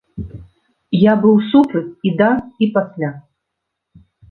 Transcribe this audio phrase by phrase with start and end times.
[0.99, 2.31] Я быў супраць і да,
[2.65, 3.13] і пасля.